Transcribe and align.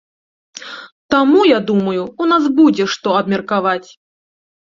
Таму, 1.15 1.41
я 1.49 1.59
думаю, 1.69 2.01
у 2.25 2.29
нас 2.31 2.43
будзе 2.59 2.83
што 2.93 3.07
абмеркаваць. 3.19 3.89